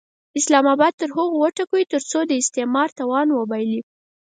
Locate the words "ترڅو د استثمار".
1.91-2.89